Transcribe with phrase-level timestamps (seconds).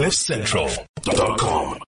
[0.00, 1.78] CliffCentral.com.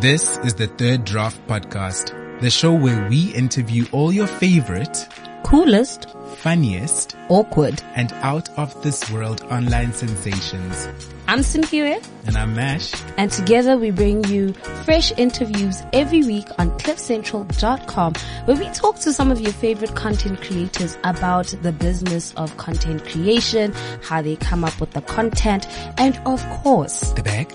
[0.00, 5.08] This is the Third Draft Podcast, the show where we interview all your favorite,
[5.44, 7.80] coolest, funniest, awkward.
[7.96, 10.88] and out of this world online sensations.
[11.26, 12.92] I'm Simphiwe, And I'm Mash.
[13.16, 14.52] and together we bring you
[14.84, 18.14] fresh interviews every week on cliffcentral.com
[18.46, 23.04] where we talk to some of your favorite content creators about the business of content
[23.06, 23.72] creation,
[24.02, 25.66] how they come up with the content,
[25.98, 27.52] and of course, The bag?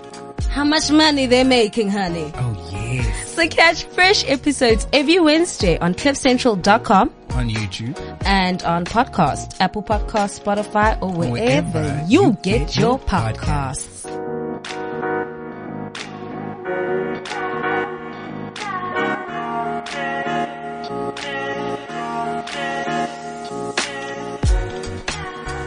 [0.48, 2.32] How much money they're making, honey.
[2.36, 3.30] Oh yes.
[3.36, 7.98] So catch fresh episodes every Wednesday on cliffcentral.com On YouTube.
[8.26, 12.99] and on podcast, Apple Podcast, Spotify, or wherever, Wherever you, you get, get your your
[12.99, 13.99] podcasts.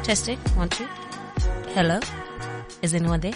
[0.03, 0.87] Testing, one, two.
[1.75, 2.01] Hello?
[2.83, 3.33] Is anyone there?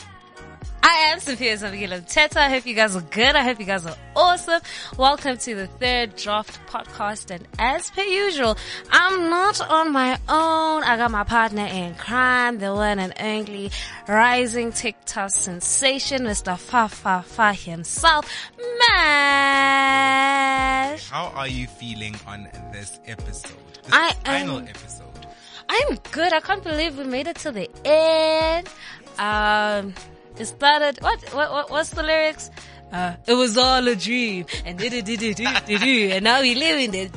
[0.88, 2.40] I am Sophia Zavigila Teta.
[2.40, 3.34] I hope you guys are good.
[3.34, 4.60] I hope you guys are awesome.
[4.96, 7.32] Welcome to the third draft podcast.
[7.34, 8.56] And as per usual,
[8.92, 10.84] I'm not on my own.
[10.84, 13.72] I got my partner in crime, the one and only
[14.06, 16.56] rising TikTok sensation, Mr.
[16.56, 18.30] Fa Fa Fa himself,
[18.78, 18.94] Mash.
[21.10, 23.56] How are you feeling on this episode?
[23.82, 25.02] This I final am- episode.
[25.68, 26.32] I'm good.
[26.32, 28.68] I can't believe we made it to the end.
[29.18, 29.92] Um,
[30.38, 30.98] it started.
[31.02, 31.22] What?
[31.34, 31.52] What?
[31.52, 32.50] what what's the lyrics?
[32.92, 36.24] Uh, it was all a dream, and did it, did it, did it, did and
[36.24, 37.10] now we live in the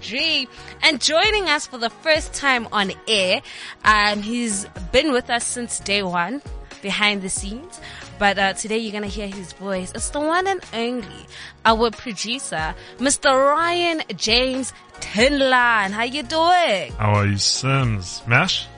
[0.00, 0.46] dream.
[0.82, 3.42] And joining us for the first time on air,
[3.84, 6.42] um, he's been with us since day one,
[6.80, 7.80] behind the scenes.
[8.18, 9.92] But uh, today you're gonna hear his voice.
[9.94, 11.26] It's the one and only
[11.64, 13.30] our producer, Mr.
[13.30, 15.90] Ryan James Tinline.
[15.90, 16.92] How you doing?
[16.92, 18.22] How are you, Sims?
[18.26, 18.68] Mash?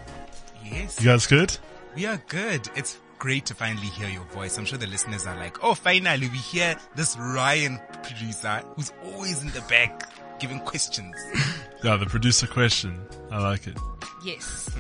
[0.65, 1.01] Yes.
[1.01, 1.57] You guys good?
[1.95, 2.69] We are good.
[2.75, 4.57] It's great to finally hear your voice.
[4.59, 9.43] I'm sure the listeners are like, oh, finally we hear this Ryan producer who's always
[9.43, 11.15] in the back giving questions.
[11.85, 13.01] Yeah, the producer question.
[13.31, 13.79] I like it.
[14.25, 14.69] Yes.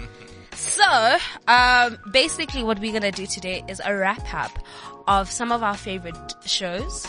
[0.59, 1.17] So,
[1.47, 4.59] um, basically what we're gonna do today is a wrap up
[5.07, 7.07] of some of our favorite shows,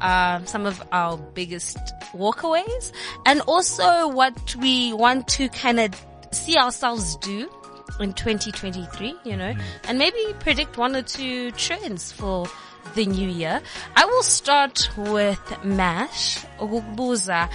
[0.00, 1.76] um, some of our biggest
[2.12, 2.92] walkaways,
[3.26, 5.92] and also what we want to kind of
[6.30, 7.50] see ourselves do
[8.00, 9.60] in 2023, you know, hmm.
[9.88, 12.46] and maybe predict one or two trends for
[12.94, 13.60] the new year.
[13.96, 16.44] I will start with MASH.
[16.58, 17.48] Ukubuza,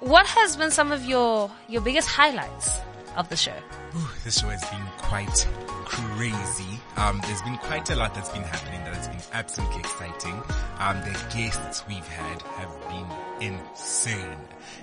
[0.00, 2.78] What has been some of your, your biggest highlights
[3.16, 3.54] of the show?
[3.96, 5.48] Ooh, this show has been quite
[5.86, 6.78] crazy.
[6.96, 10.34] Um, there's been quite a lot that's been happening that has been absolutely exciting.
[10.78, 14.36] Um, the guests we've had have been insane.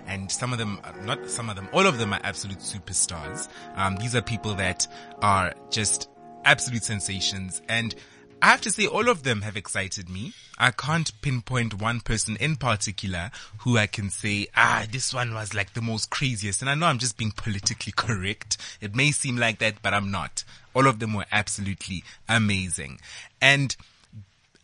[0.07, 3.47] And some of them, uh, not some of them, all of them are absolute superstars.
[3.75, 4.87] Um, these are people that
[5.21, 6.09] are just
[6.43, 7.93] absolute sensations and
[8.41, 10.33] I have to say all of them have excited me.
[10.57, 15.53] I can't pinpoint one person in particular who I can say, ah, this one was
[15.53, 16.61] like the most craziest.
[16.61, 18.57] And I know I'm just being politically correct.
[18.81, 20.43] It may seem like that, but I'm not.
[20.73, 22.99] All of them were absolutely amazing.
[23.41, 23.75] And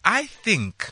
[0.05, 0.91] I think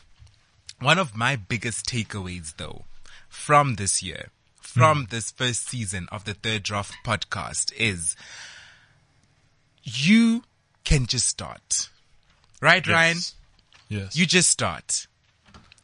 [0.80, 2.86] one of my biggest takeaways though
[3.28, 8.16] from this year, from this first season of the third draft podcast is
[9.84, 10.44] you
[10.84, 11.90] can just start.
[12.62, 13.18] Right, Ryan?
[13.18, 13.36] Yes.
[13.88, 14.16] Yes.
[14.16, 15.08] You just start.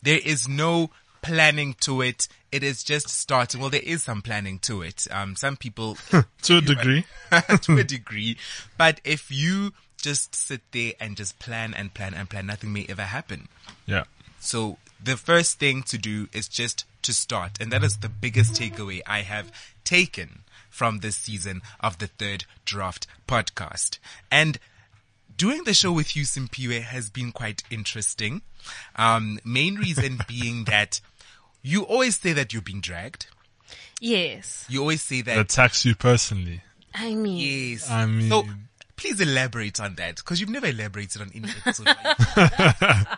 [0.02, 0.92] There is no
[1.22, 2.28] planning to it.
[2.52, 3.60] It is just starting.
[3.60, 5.08] Well, there is some planning to it.
[5.10, 5.98] Um, some people,
[6.44, 7.06] to a degree.
[7.62, 8.38] to a degree,
[8.78, 12.86] but if you just sit there and just plan and plan and plan, nothing may
[12.88, 13.48] ever happen.
[13.88, 14.04] Yeah.
[14.40, 17.58] So the first thing to do is just to start.
[17.60, 19.52] And that is the biggest takeaway I have
[19.84, 23.98] taken from this season of the third draft podcast.
[24.32, 24.60] And
[25.38, 28.42] doing the show with you, Simphiwe, has been quite interesting.
[28.96, 31.02] Um, main reason being that
[31.62, 33.28] you always say that you're being dragged.
[34.00, 34.66] Yes.
[34.70, 35.38] You always say that.
[35.38, 36.62] Attacks you personally.
[36.94, 37.90] I mean, yes.
[37.90, 38.46] I mean- so
[38.96, 41.88] please elaborate on that because you've never elaborated on any episode.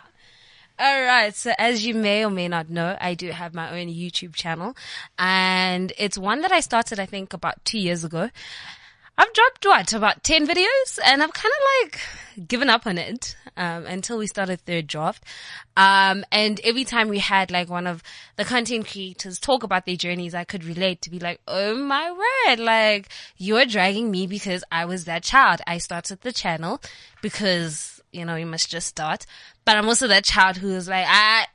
[0.80, 1.34] All right.
[1.34, 4.76] So as you may or may not know, I do have my own YouTube channel
[5.18, 8.30] and it's one that I started, I think about two years ago.
[9.20, 13.34] I've dropped what about 10 videos and I've kind of like given up on it,
[13.56, 15.24] um, until we started third draft.
[15.76, 18.00] Um, and every time we had like one of
[18.36, 22.12] the content creators talk about their journeys, I could relate to be like, Oh my
[22.12, 25.62] word, like you're dragging me because I was that child.
[25.66, 26.80] I started the channel
[27.20, 29.26] because you know, you must just start.
[29.64, 31.46] But I'm also that child who's like, I,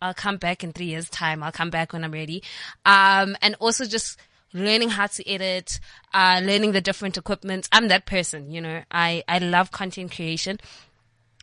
[0.00, 1.42] I'll come back in three years time.
[1.42, 2.42] I'll come back when I'm ready.
[2.86, 4.18] Um, and also just
[4.52, 5.80] learning how to edit,
[6.12, 7.68] uh, learning the different equipment.
[7.72, 10.58] I'm that person, you know, I, I love content creation.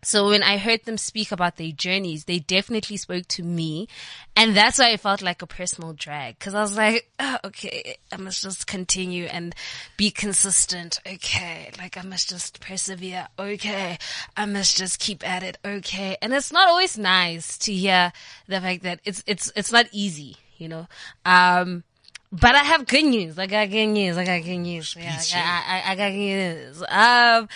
[0.03, 3.87] So when I heard them speak about their journeys, they definitely spoke to me.
[4.35, 6.37] And that's why it felt like a personal drag.
[6.39, 9.55] Cause I was like, oh, okay, I must just continue and
[9.97, 10.99] be consistent.
[11.05, 11.71] Okay.
[11.79, 13.27] Like I must just persevere.
[13.39, 13.97] Okay.
[14.35, 15.57] I must just keep at it.
[15.65, 16.15] Okay.
[16.21, 18.13] And it's not always nice to hear
[18.47, 20.87] the fact that it's, it's, it's not easy, you know?
[21.25, 21.83] Um,
[22.31, 23.37] but I have good news.
[23.39, 24.17] I got good news.
[24.17, 24.95] I got good news.
[24.97, 26.83] Yeah, I, got- I, I got good news.
[26.89, 27.49] Um,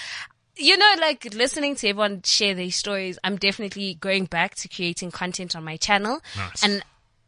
[0.57, 5.12] you know, like listening to everyone share their stories, I'm definitely going back to creating
[5.12, 6.19] content on my channel.
[6.38, 6.63] Nice.
[6.63, 6.83] And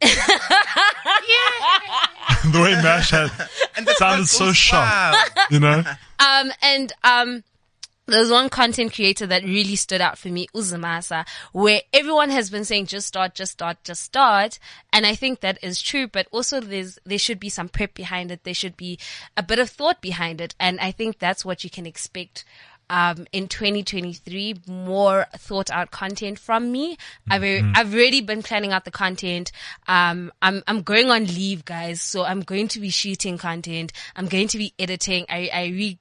[2.52, 3.30] the way Mash had
[3.76, 5.38] And sounded so goes shocked.
[5.50, 5.82] You know?
[6.20, 7.44] Um, and, um,
[8.06, 12.64] there's one content creator that really stood out for me, Uzumasa, where everyone has been
[12.64, 14.58] saying just start, just start, just start.
[14.92, 18.30] And I think that is true, but also there's, there should be some prep behind
[18.30, 18.44] it.
[18.44, 18.98] There should be
[19.36, 20.54] a bit of thought behind it.
[20.60, 22.44] And I think that's what you can expect.
[22.90, 26.98] Um, in 2023, more thought out content from me.
[27.30, 27.72] I've, Mm-hmm.
[27.74, 29.52] I've already been planning out the content.
[29.88, 32.02] Um, I'm, I'm going on leave, guys.
[32.02, 33.92] So I'm going to be shooting content.
[34.14, 35.24] I'm going to be editing.
[35.30, 35.98] I, I re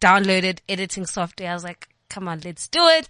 [0.00, 1.50] downloaded editing software.
[1.50, 3.08] I was like, come on, let's do it.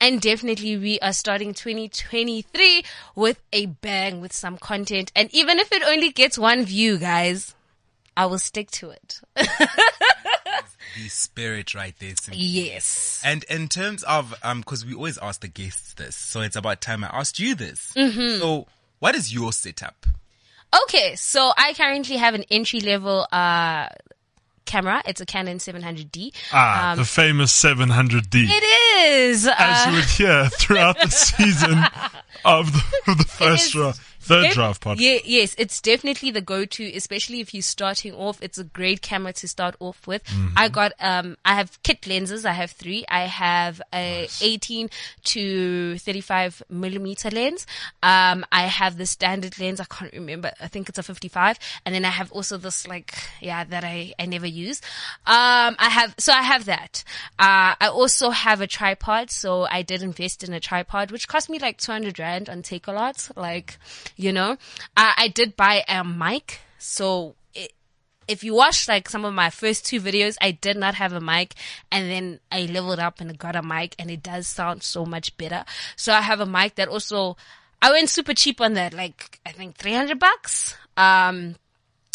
[0.00, 2.84] And definitely we are starting 2023
[3.14, 5.12] with a bang with some content.
[5.14, 7.54] And even if it only gets one view, guys,
[8.16, 9.20] I will stick to it.
[10.96, 12.14] The spirit right there.
[12.20, 12.42] Simply.
[12.42, 13.20] yes.
[13.24, 16.80] And in terms of, um, cause we always ask the guests this, so it's about
[16.80, 17.92] time I asked you this.
[17.96, 18.38] Mm-hmm.
[18.38, 18.66] So
[19.00, 20.06] what is your setup?
[20.84, 21.16] Okay.
[21.16, 23.88] So I currently have an entry level, uh,
[24.64, 25.02] camera.
[25.06, 26.32] It's a Canon 700D.
[26.52, 28.46] Ah, Um, the famous 700D.
[28.48, 28.64] It
[29.30, 29.46] is.
[29.46, 31.78] As uh, you would hear throughout the season
[32.44, 32.82] of the,
[33.12, 35.00] of the first draft, third Def- draft podcast.
[35.00, 38.38] Yeah, yes, it's definitely the go-to, especially if you're starting off.
[38.42, 40.24] It's a great camera to start off with.
[40.24, 40.48] Mm-hmm.
[40.56, 42.44] I got, um, I have kit lenses.
[42.44, 43.04] I have three.
[43.08, 44.88] I have a 18
[45.24, 47.66] to 35 millimeter lens.
[48.02, 49.80] Um, I have the standard lens.
[49.80, 50.52] I can't remember.
[50.60, 51.58] I think it's a 55.
[51.84, 54.80] And then I have also this like, yeah, that I, I never use.
[55.26, 57.04] Um, I have, so I have that.
[57.38, 59.30] Uh, I also have a tripod.
[59.30, 63.36] So I did invest in a tripod, which cost me like 200 rand on Takealot.
[63.36, 63.78] Like,
[64.16, 64.52] you know,
[64.96, 66.60] uh, I did buy a mic.
[66.78, 67.34] So
[68.28, 71.20] if you watch like some of my first two videos, I did not have a
[71.20, 71.54] mic
[71.90, 75.36] and then I leveled up and got a mic and it does sound so much
[75.36, 75.64] better.
[75.96, 77.36] So I have a mic that also,
[77.82, 80.76] I went super cheap on that, like I think 300 bucks.
[80.96, 81.56] Um,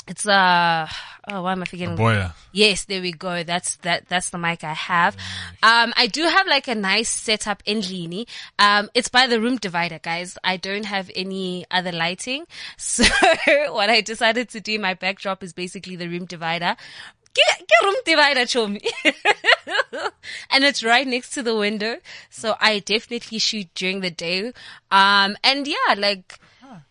[0.10, 0.88] it's uh
[1.32, 1.96] oh why am I forgetting?
[1.96, 2.34] Boya.
[2.52, 3.44] Yes, there we go.
[3.44, 4.10] That's that.
[4.10, 5.16] That's the mic I have.
[5.62, 8.28] Um, I do have like a nice setup in Lini.
[8.58, 10.38] Um, it's by the room divider, guys.
[10.44, 12.46] I don't have any other lighting,
[12.78, 13.04] so
[13.70, 16.76] what I decided to do, my backdrop is basically the room divider.
[17.36, 18.84] Get, get room divider, Chomi.
[20.50, 21.98] and it's right next to the window.
[22.32, 24.52] So I definitely shoot during the day.
[24.90, 26.40] Um, and yeah, like,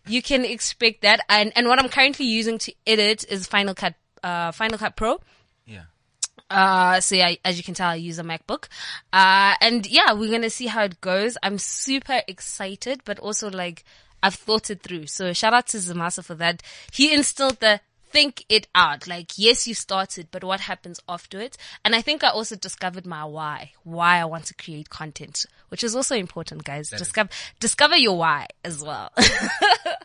[0.07, 1.21] you can expect that.
[1.29, 5.19] And, and what I'm currently using to edit is Final Cut, uh, Final Cut Pro.
[5.65, 5.83] Yeah.
[6.49, 8.67] Uh, so yeah, as you can tell, I use a MacBook.
[9.13, 11.37] Uh, and yeah, we're going to see how it goes.
[11.43, 13.83] I'm super excited, but also like,
[14.21, 15.07] I've thought it through.
[15.07, 16.61] So shout out to Zamasa for that.
[16.91, 17.81] He instilled the
[18.11, 19.07] think it out.
[19.07, 21.57] Like, yes, you started, but what happens after it?
[21.85, 25.83] And I think I also discovered my why, why I want to create content, which
[25.83, 26.89] is also important, guys.
[26.89, 27.29] Discover,
[27.59, 29.11] discover your why as well.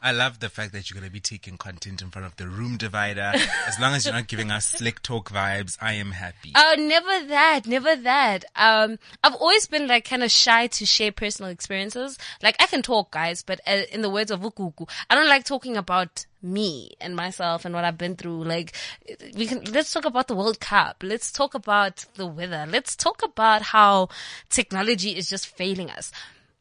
[0.02, 2.46] I love the fact that you're going to be taking content in front of the
[2.46, 3.32] room divider.
[3.66, 6.52] As long as you're not giving us slick talk vibes, I am happy.
[6.54, 8.44] Oh, never that, never that.
[8.54, 12.18] Um, I've always been like kind of shy to share personal experiences.
[12.42, 15.44] Like I can talk, guys, but uh, in the words of Vukuku, I don't like
[15.44, 18.44] talking about me and myself and what I've been through.
[18.44, 18.72] Like
[19.36, 21.02] we can, let's talk about the World Cup.
[21.02, 22.66] Let's talk about the weather.
[22.68, 24.08] Let's talk about how
[24.50, 26.12] technology is just failing us.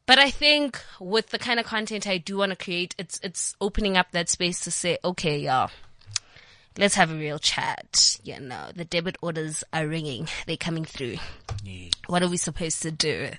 [0.06, 3.56] But I think with the kind of content I do want to create, it's, it's
[3.60, 5.70] opening up that space to say, okay, y'all,
[6.76, 8.18] let's have a real chat.
[8.22, 10.28] You know, the debit orders are ringing.
[10.46, 11.16] They're coming through.
[11.62, 11.88] Yeah.
[12.06, 13.30] What are we supposed to do?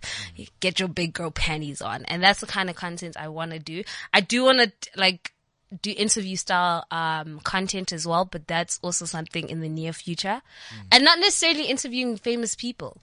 [0.60, 2.04] Get your big girl panties on.
[2.06, 3.84] And that's the kind of content I want to do.
[4.12, 5.35] I do want to like
[5.82, 10.42] do interview style um content as well, but that's also something in the near future.
[10.92, 12.98] And not necessarily interviewing famous people.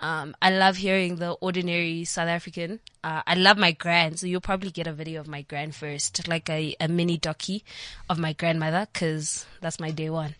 [0.00, 4.40] Um, I love hearing the ordinary South African uh, I love my grand, so you'll
[4.40, 7.62] probably get a video of my grand first, like a, a mini docu
[8.10, 10.34] of my grandmother, cause that's my day one.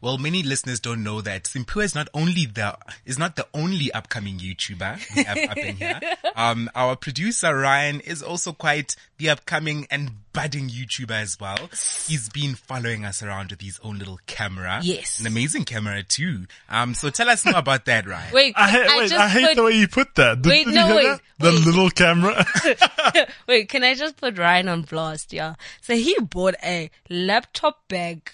[0.00, 3.92] Well, many listeners don't know that Simphiwe is not only the is not the only
[3.92, 6.00] upcoming YouTuber we have up in here.
[6.36, 11.70] Um, our producer Ryan is also quite the upcoming and budding YouTuber as well.
[12.06, 14.80] He's been following us around with his own little camera.
[14.82, 15.18] Yes.
[15.18, 16.46] an amazing camera too.
[16.68, 18.34] Um, so tell us more about that, Ryan.
[18.34, 20.42] Wait, I, hate, I wait, just I hate put, the way you put that.
[20.42, 21.20] Did, Wait, did no, wait, that?
[21.38, 21.64] The wait.
[21.64, 22.46] little camera.
[23.48, 25.32] Wait, can I just put Ryan on blast?
[25.32, 25.54] Yeah.
[25.80, 28.30] So he bought a laptop bag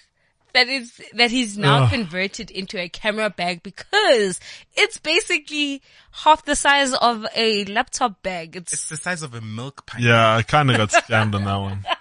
[0.52, 1.90] that is, that he's now Ugh.
[1.90, 4.38] converted into a camera bag because
[4.76, 8.54] it's basically half the size of a laptop bag.
[8.57, 10.04] It's, It's the size of a milk pint.
[10.04, 11.87] yeah, I kind of got scammed on that one.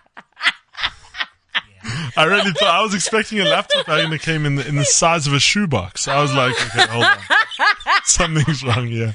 [2.15, 4.75] I really thought I was expecting a laptop bag and it came in the, in
[4.75, 6.07] the size of a shoebox.
[6.07, 7.17] I was like, okay, hold on,
[8.03, 8.87] something's wrong.
[8.89, 9.13] Yeah,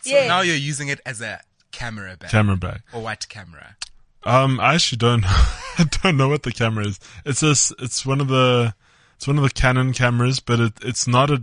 [0.00, 0.26] So Yeah.
[0.26, 1.40] now you're using it as a
[1.78, 2.30] camera bag.
[2.30, 2.82] camera bag.
[2.92, 3.76] or what camera?
[4.24, 6.98] Um, I actually don't, I don't know what the camera is.
[7.24, 8.74] It's just, it's one of the,
[9.16, 11.42] it's one of the Canon cameras, but it, it's not a,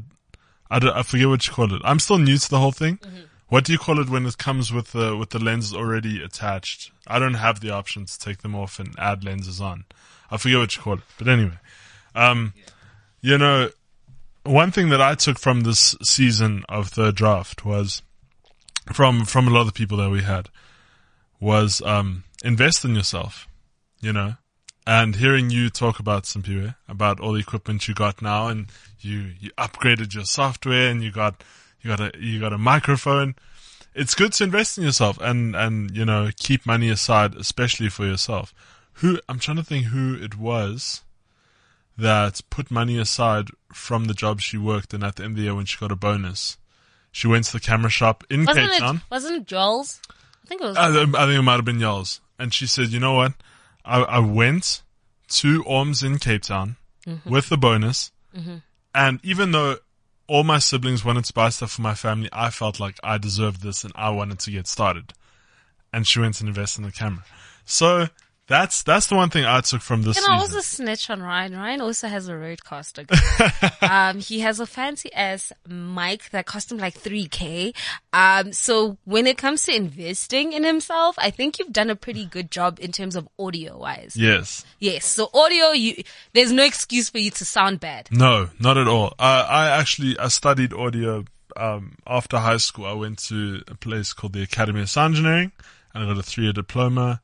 [0.70, 1.82] I, don't, I forget what you call it.
[1.84, 3.00] I'm still new to the whole thing.
[3.48, 6.92] What do you call it when it comes with the, with the lenses already attached?
[7.08, 9.86] I don't have the option to take them off and add lenses on.
[10.32, 11.00] I forget what you call it.
[11.18, 11.60] But anyway,
[12.15, 12.54] um,
[13.22, 13.70] you know,
[14.44, 18.01] one thing that I took from this season of the draft was
[18.94, 20.50] from, from a lot of the people that we had
[21.39, 23.48] was um, invest in yourself,
[24.01, 24.36] you know.
[24.88, 28.68] And hearing you talk about Simphiwe, about all the equipment you got now, and
[29.00, 31.44] you you upgraded your software, and you got
[31.82, 33.36] you got a you got a microphone.
[33.96, 38.06] It's good to invest in yourself and and you know keep money aside, especially for
[38.06, 38.54] yourself.
[39.00, 41.01] Who I'm trying to think who it was
[41.98, 45.44] that put money aside from the job she worked in at the end of the
[45.44, 46.58] year when she got a bonus.
[47.16, 48.96] She went to the camera shop in wasn't Cape Town.
[48.98, 50.02] it, wasn't it Joel's?
[50.10, 50.76] I think it was.
[50.76, 52.20] I, I think it might have been Joel's.
[52.38, 53.32] And she said, you know what?
[53.86, 54.82] I, I went
[55.30, 56.76] to Orms in Cape Town
[57.08, 57.30] mm-hmm.
[57.30, 58.12] with the bonus.
[58.36, 58.56] Mm-hmm.
[58.94, 59.78] And even though
[60.28, 63.64] all my siblings wanted to buy stuff for my family, I felt like I deserved
[63.64, 65.14] this and I wanted to get started.
[65.94, 67.24] And she went and invested in the camera.
[67.64, 68.10] So
[68.48, 71.56] that's, that's the one thing I took from this Can I also snitch on Ryan?
[71.56, 73.82] Ryan also has a RODECaster.
[73.90, 77.75] um, he has a fancy ass mic that cost him like 3k.
[78.14, 82.25] Um, so when it comes to investing in himself, I think you've done a pretty
[82.25, 84.16] good job in terms of audio wise.
[84.16, 84.64] yes.
[84.80, 85.06] Yes.
[85.06, 88.10] So audio, you, there's no excuse for you to sound bad.
[88.12, 89.14] No, not at all.
[89.18, 91.25] I, I actually, I studied audio,
[91.58, 92.86] um, after high school.
[92.86, 95.52] I went to a place called the Academy of Sound Engineering
[95.96, 97.22] and I got a three year diploma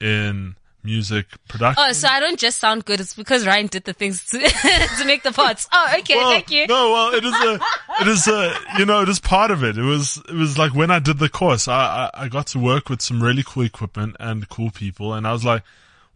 [0.00, 1.84] in music production.
[1.86, 3.00] Oh, so I don't just sound good.
[3.00, 4.38] It's because Ryan did the things to,
[4.98, 5.68] to make the parts.
[5.72, 6.16] Oh, okay.
[6.16, 6.66] well, thank you.
[6.66, 7.60] No, well, it is a,
[8.00, 9.76] it is a, you know, it is part of it.
[9.76, 12.58] It was, it was like when I did the course, I, I, I got to
[12.58, 15.14] work with some really cool equipment and cool people.
[15.14, 15.62] And I was like,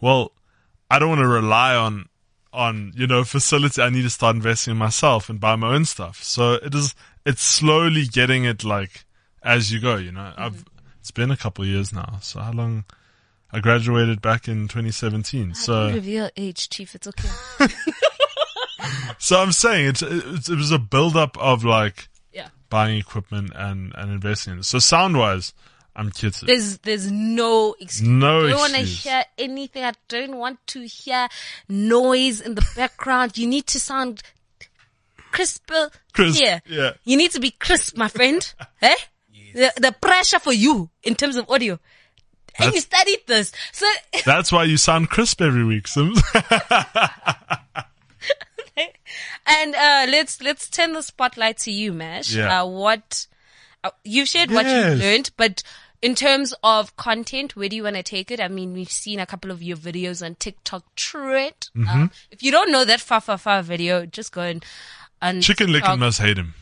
[0.01, 0.33] well,
[0.91, 2.09] I don't want to rely on,
[2.53, 3.83] on, you know, facility.
[3.83, 6.23] I need to start investing in myself and buy my own stuff.
[6.23, 6.95] So it is,
[7.27, 9.05] it's slowly getting it like
[9.43, 10.65] as you go, you know, I've,
[11.01, 12.19] it's been a couple of years now.
[12.21, 12.85] So how long?
[13.53, 15.55] I graduated back in 2017.
[15.55, 15.91] So.
[15.93, 16.95] Reveal age, chief.
[16.95, 17.29] It's okay.
[19.19, 22.49] So I'm saying it's, it's it was a build up of like Yeah.
[22.69, 24.65] buying equipment and and investing in it.
[24.65, 25.55] So sound wise,
[25.95, 26.47] I'm kitted.
[26.47, 28.09] There's there's no excuse.
[28.09, 29.85] No I don't want to hear anything.
[29.85, 31.29] I don't want to hear
[31.69, 33.39] noise in the background.
[33.39, 34.25] You need to sound
[35.31, 35.71] crisp.
[36.13, 36.61] Crisp, Here.
[36.67, 36.95] yeah.
[37.05, 38.53] You need to be crisp, my friend.
[38.83, 38.97] eh?
[39.55, 41.79] The, the pressure for you in terms of audio.
[42.59, 43.53] And you studied this.
[43.73, 43.87] So,
[44.27, 46.21] That's why you sound crisp every week, Sims.
[46.35, 46.45] and,
[49.75, 52.35] uh, let's, let's turn the spotlight to you, Mash.
[52.35, 52.63] Yeah.
[52.63, 53.27] Uh, what,
[53.85, 55.63] uh, you've shared what you've learned, but
[56.03, 58.41] in terms of content, where do you want to take it?
[58.41, 61.71] I mean, we've seen a couple of your videos on TikTok trend.
[61.77, 62.03] Mm-hmm.
[62.03, 64.65] Uh, if you don't know that fa fa fa video, just go and,
[65.23, 65.99] and Chicken Licken TikTok.
[66.01, 66.55] must hate him.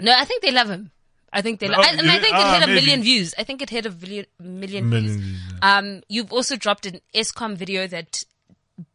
[0.00, 0.90] No, I think they love him.
[1.32, 2.80] I think they love, Oh, and, and I yeah, think it ah, hit a maybe.
[2.80, 3.34] million views.
[3.38, 5.16] I think it hit a million, million, Million views.
[5.16, 8.24] views, Um, you've also dropped an Eskom video that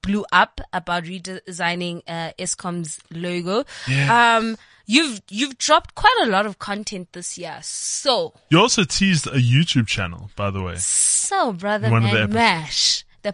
[0.01, 3.63] blew up about redesigning uh, Eskom's logo.
[3.87, 4.37] Yeah.
[4.37, 7.59] Um, you've you've dropped quite a lot of content this year.
[7.61, 10.75] So You also teased a YouTube channel, by the way.
[10.77, 13.33] so brother One of the man mash the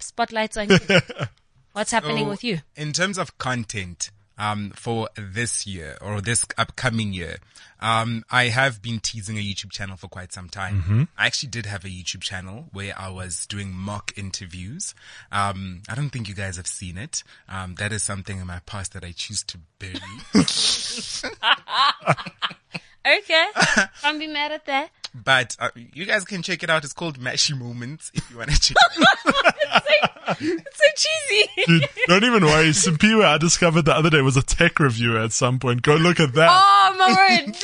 [0.00, 0.78] spotlights on you.
[1.72, 2.60] What's happening So, with you?
[2.74, 7.36] In terms of content, um, for this year or this upcoming year,
[7.80, 10.80] um, I have been teasing a YouTube channel for quite some time.
[11.18, 14.94] I actually did have a YouTube channel where I was doing mock interviews.
[15.30, 17.22] Um, I don't think you guys have seen it.
[17.48, 20.00] Um, that is something in my past that I choose to bury.
[23.06, 23.46] Okay,
[24.02, 24.90] can't be mad at that.
[25.14, 26.82] but uh, you guys can check it out.
[26.84, 28.76] It's called Mashy Moments if you want to check.
[28.96, 30.36] it out.
[30.40, 31.48] It's so cheesy.
[31.66, 32.70] Dude, don't even worry.
[32.70, 35.82] Simphiwe, I discovered the other day, was a tech reviewer at some point.
[35.82, 36.48] Go look at that.
[36.50, 37.54] Oh my word,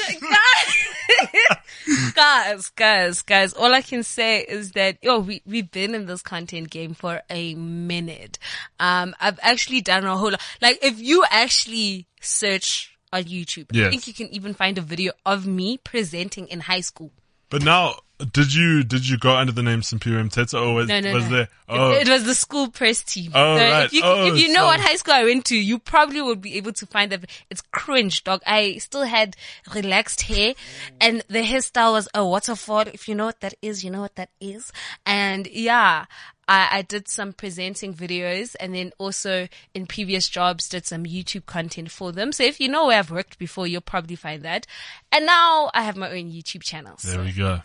[2.14, 3.52] guys, guys, guys, guys.
[3.54, 7.20] All I can say is that yo, we we've been in this content game for
[7.28, 8.38] a minute.
[8.78, 10.40] Um, I've actually done a whole lot.
[10.60, 15.12] Like, if you actually search on YouTube, I think you can even find a video
[15.26, 17.12] of me presenting in high school.
[17.50, 21.00] But now, did you did you go under the name Simphiwe Mteta or was, No,
[21.00, 21.30] no, was no.
[21.36, 21.48] there?
[21.68, 23.32] Oh, It, it was the school press team.
[23.34, 23.84] Oh, so right.
[23.86, 26.40] If you, Oh, if you know what high school I went to, you probably would
[26.40, 27.24] be able to find that.
[27.50, 28.42] It's cringe, dog.
[28.46, 29.36] I still had
[29.74, 30.54] relaxed hair
[31.00, 32.84] and the hairstyle was a waterfall.
[32.92, 34.72] If you know what that is, you know what that is.
[35.06, 36.06] And yeah,
[36.48, 41.46] I, I did some presenting videos and then also in previous jobs did some YouTube
[41.46, 42.32] content for them.
[42.32, 44.66] So if you know where I've worked before, you'll probably find that.
[45.10, 46.96] And now I have my own YouTube channel.
[46.98, 47.10] So.
[47.12, 47.60] there we go.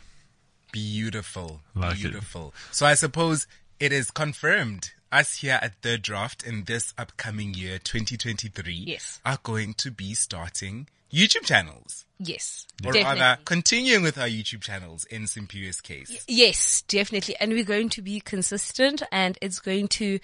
[0.72, 1.62] Beautiful.
[1.76, 2.02] Like it.
[2.02, 2.54] beautiful.
[2.72, 3.48] So I suppose
[3.80, 4.92] it is confirmed.
[5.12, 9.22] Us here at Third Draft in this upcoming year, 2023, Yes.
[9.26, 12.04] are going to be starting YouTube channels.
[12.20, 13.22] Yes, Or definitely.
[13.22, 16.26] rather, continuing with our YouTube channels in Simphiwe's case.
[16.28, 17.38] Yes, definitely.
[17.40, 20.20] And we're going to be consistent and it's going to,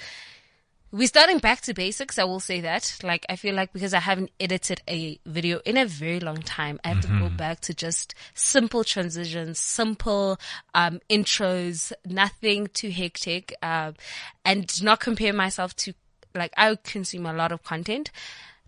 [0.93, 2.19] we're starting back to basics.
[2.19, 2.99] I will say that.
[3.01, 6.79] Like, I feel like because I haven't edited a video in a very long time,
[6.85, 10.39] I have to go back to just simple transitions, simple,
[10.75, 13.95] um, intros, nothing too hectic, um,
[14.45, 15.95] and not compare myself to,
[16.35, 18.11] like, I consume a lot of content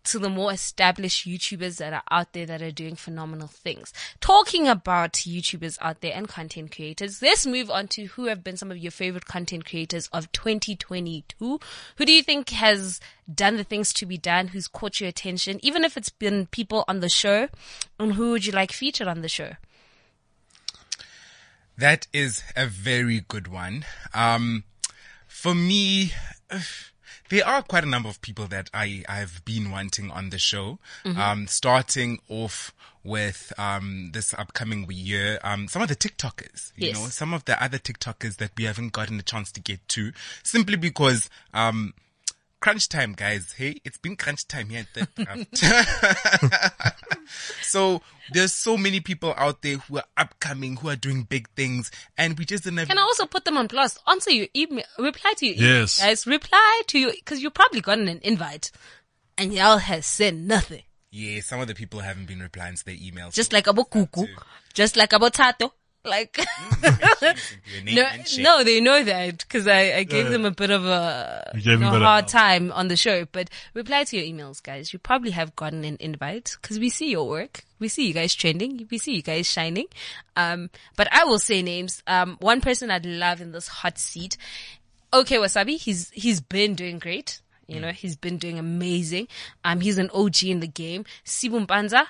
[0.05, 3.93] to the more established YouTubers that are out there that are doing phenomenal things.
[4.19, 8.57] Talking about YouTubers out there and content creators, let's move on to who have been
[8.57, 11.59] some of your favorite content creators of 2022.
[11.95, 12.99] Who do you think has
[13.33, 14.49] done the things to be done?
[14.49, 15.59] Who's caught your attention?
[15.63, 17.49] Even if it's been people on the show,
[17.99, 19.53] and who would you like featured on the show?
[21.77, 23.85] That is a very good one.
[24.13, 24.63] Um,
[25.27, 26.13] for me,
[27.29, 30.79] there are quite a number of people that I, I've been wanting on the show.
[31.05, 36.95] Um, starting off with, um, this upcoming year, um, some of the TikTokers, you Yes.
[36.95, 40.11] know, some of the other TikTokers that we haven't gotten a chance to get to
[40.43, 41.93] simply because, um,
[42.65, 43.53] crunch time, guys.
[43.55, 45.55] Hey, it's been crunch time here at the draft.
[47.61, 51.91] so there's so many people out there who are upcoming, who are doing big things,
[52.17, 53.99] and we just didn't have Can I also put them on blast?
[54.07, 55.79] Answer your email, reply to your email.
[55.81, 56.01] Yes.
[56.01, 58.71] Guys, reply to you cause you probably gotten an invite
[59.37, 60.81] and y'all has said nothing.
[61.11, 63.35] Yeah, some of the people haven't been replying to their emails.
[63.35, 64.27] Just like about Kuku,
[64.73, 65.71] just like about Tato.
[66.05, 66.39] Like,
[67.83, 68.03] no,
[68.39, 70.31] no, they know that because I, I gave Yeah.
[70.31, 72.87] them a bit of a, You gave you know, a bit of- hard time on
[72.87, 73.25] the show.
[73.31, 74.93] But reply to your emails, guys.
[74.93, 77.63] You probably have gotten an invite because we see your work.
[77.79, 78.87] We see you guys trending.
[78.89, 79.85] We see you guys shining.
[80.35, 82.01] Um, but I will say names.
[82.07, 84.37] Um, one person I'd love in this hot seat.
[85.13, 85.77] Okay, Wasabi.
[85.79, 87.41] He's, he's been doing great.
[87.67, 89.27] You know, he's been doing amazing.
[89.63, 91.03] Um, he's an OG in the game.
[91.25, 92.05] Sibu Mpanza,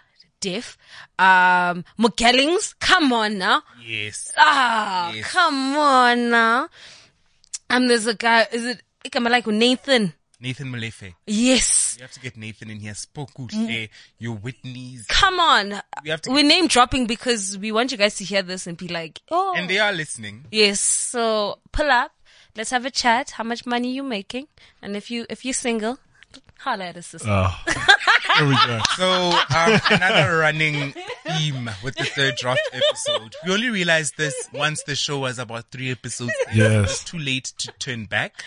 [0.46, 0.78] Def.
[1.18, 3.58] Um, Mugellings, come on now.
[3.84, 4.32] Yes.
[4.38, 5.32] Ah, Yes.
[5.32, 6.70] come on now.
[7.70, 8.82] And there's a guy, is it,
[9.16, 10.14] I'm like Nathan?
[10.40, 11.16] Nathan Molefe.
[11.26, 11.96] Yes.
[11.98, 12.94] You have to get Nathan in here.
[12.94, 13.90] Spoku, mm.
[14.20, 15.08] your Whitneys.
[15.08, 15.82] Come on.
[16.04, 18.78] We have to We're name dropping because we want you guys to hear this and
[18.78, 19.54] be like, oh.
[19.58, 20.46] And they are listening.
[20.52, 20.80] yes.
[20.82, 22.12] So pull up.
[22.58, 23.32] Let's have a chat.
[23.32, 24.48] How much money you making?
[24.82, 25.98] And if you, if you're single,
[26.60, 27.08] holla at us.
[27.08, 27.28] sister.
[27.30, 27.60] Oh,
[28.38, 28.80] there we go.
[28.96, 30.94] So, um, another running
[31.26, 33.34] theme with the third draft episode.
[33.46, 36.58] We only realized this once the show was about three episodes in.
[36.58, 36.92] Yes.
[36.92, 38.44] It's too late to turn back.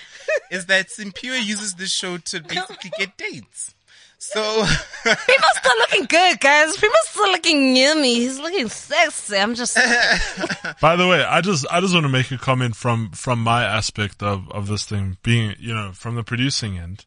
[0.51, 3.74] Is that Simphiwe uses this show to basically get dates.
[4.20, 4.40] So,
[5.05, 6.74] People still looking good, guys.
[6.77, 8.16] People still looking yummy.
[8.16, 9.37] He's looking sexy.
[9.38, 9.77] I'm just,
[10.81, 13.62] By the way, I just I just want to make a comment from from my
[13.64, 17.07] aspect of of this thing being you know from the producing end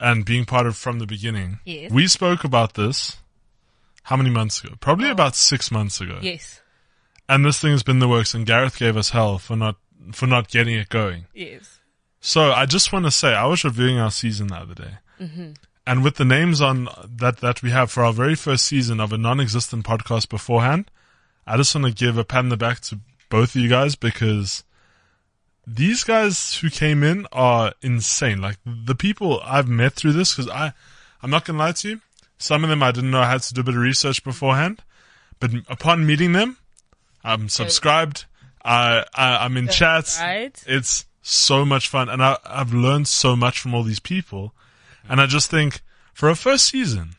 [0.00, 1.60] and being part of from the beginning.
[1.64, 1.92] Yes.
[1.92, 3.18] We spoke about this
[4.04, 4.74] how many months ago?
[4.80, 6.18] Probably about six months ago.
[6.22, 6.60] yes.
[7.28, 9.76] And this thing has been the works, and Gareth gave us hell for not
[10.12, 11.26] for not getting it going.
[11.32, 11.78] Yes.
[12.20, 15.52] So I just want to say I was reviewing our season the other day, mm-hmm.
[15.86, 19.12] and with the names on that that we have for our very first season of
[19.12, 20.90] a non-existent podcast beforehand,
[21.46, 23.94] I just want to give a pat on the back to both of you guys
[23.94, 24.64] because
[25.74, 28.40] these guys who came in are insane.
[28.40, 30.72] Like the people I've met through this, because I,
[31.22, 32.00] I'm not gonna lie to you,
[32.38, 34.82] some of them I didn't know I had to do a bit of research beforehand,
[35.38, 36.56] but upon meeting them,
[37.22, 38.24] I'm subscribed.
[38.64, 40.20] I, I I'm in chats.
[40.20, 40.62] right.
[40.66, 44.54] It's so much fun, and I, I've learned so much from all these people.
[45.08, 45.80] And I just think
[46.12, 47.16] for a first season,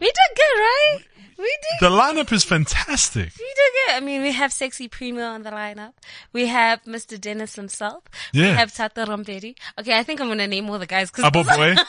[0.00, 0.98] We did good, right?
[1.38, 3.32] We did the lineup is fantastic.
[3.38, 5.92] We did I mean, we have Sexy Premier on the lineup.
[6.32, 7.20] We have Mr.
[7.20, 8.04] Dennis himself.
[8.32, 8.50] Yeah.
[8.50, 9.56] We have Tata Rompedi.
[9.78, 11.74] Okay, I think I'm going to name all the guys because Abo boy.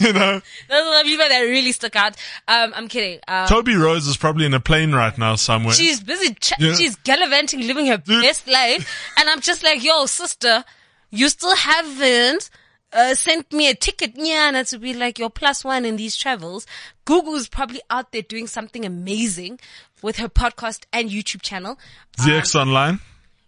[0.00, 2.16] you know, those are the people that really stuck out.
[2.46, 3.20] Um, I'm kidding.
[3.28, 5.74] Um, Toby Rose is probably in a plane right now somewhere.
[5.74, 6.34] She's busy.
[6.34, 6.74] Ch- Yeah.
[6.74, 8.22] She's gallivanting, living her Dude.
[8.22, 10.64] best life, and I'm just like, yo, sister,
[11.10, 12.50] you still haven't
[12.92, 16.66] uh, sent me a ticket, Nyana, to be like your plus one in these travels.
[17.04, 19.58] Gugu's probably out there doing something amazing
[20.02, 21.78] with her podcast and YouTube channel.
[22.18, 23.00] ZX Online.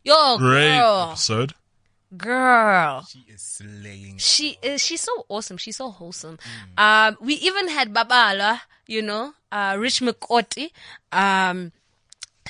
[0.04, 1.52] Yo, Great girl, episode.
[2.16, 3.06] girl.
[3.10, 4.16] She is slaying.
[4.18, 5.56] She is, she's so awesome.
[5.56, 6.38] She's so wholesome.
[6.76, 10.70] Um, we even had Babala, you know, uh, Rich McCourty.
[11.12, 11.72] Um,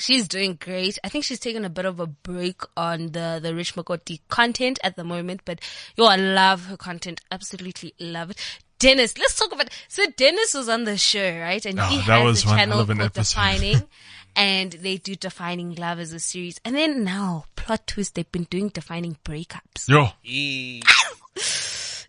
[0.01, 0.99] she's doing great.
[1.05, 4.79] I think she's taking a bit of a break on the, the Rich McCourty content
[4.83, 5.61] at the moment, but
[5.97, 7.21] yo, I love her content.
[7.31, 8.39] Absolutely love it.
[8.79, 11.65] Dennis, let's talk about, so Dennis was on the show, right?
[11.67, 13.35] And Oh, he has a channel hell of an called episode.
[13.35, 13.83] Defining.
[14.37, 16.61] and they do Defining Love as a series.
[16.65, 19.89] And then now, plot twist, they've been doing Defining Breakups.
[19.89, 20.11] Yo.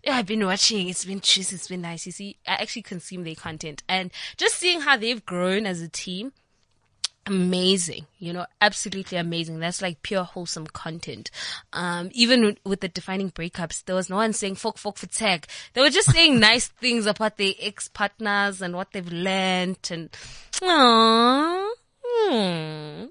[0.02, 0.88] Yeah, I've been watching.
[0.88, 2.06] It's been just, it's been nice.
[2.06, 5.88] You see, I actually consume their content and just seeing how they've grown as a
[5.88, 6.32] team.
[7.26, 9.60] Amazing, you know, absolutely amazing.
[9.60, 11.30] That's like pure wholesome content.
[11.72, 15.06] Um, even with- with the defining breakups, there was no one saying fuck, fuck for
[15.06, 19.78] tech They were just saying nice things about their ex partners and what they've learned
[19.90, 20.10] and,
[20.62, 21.68] aww.
[22.02, 23.04] Hmm.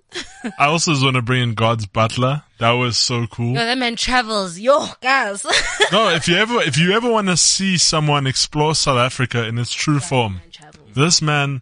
[0.58, 2.44] I also just want to bring in God's Butler.
[2.60, 3.54] That was so cool.
[3.54, 4.60] That man travels.
[4.60, 5.46] Yo, guys.
[5.92, 9.58] No, if you ever, if you ever want to see someone explore South Africa in
[9.58, 11.62] its true form, Man this man